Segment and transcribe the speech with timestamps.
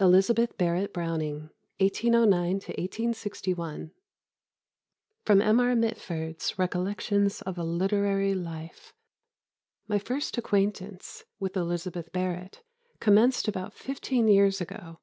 [0.00, 2.40] ELIZABETH BARRETT BROWNING 1809
[3.12, 3.90] 1861
[5.26, 5.60] [Sidenote: M.
[5.60, 5.76] R.
[5.76, 8.94] Mitford's Recollections of a Literary Life.]
[9.86, 12.62] "My first acquaintance with Elizabeth Barrett
[12.98, 15.00] commenced about fifteen years ago.